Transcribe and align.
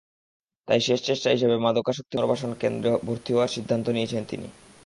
তাই 0.67 0.79
শেষ 0.81 0.99
চেষ্টা 1.05 1.29
হিসেবে 1.29 1.55
মাদকাসক্তি 1.57 2.13
পুনর্বাসনকেন্দ্রে 2.15 2.91
ভর্তি 3.07 3.29
হওয়ার 3.33 3.53
সিদ্ধান্ত 3.55 3.85
নিয়েছেন 3.89 4.23
তিনি। 4.29 4.47